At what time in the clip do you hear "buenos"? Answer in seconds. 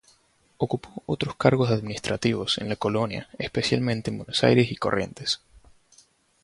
4.17-4.43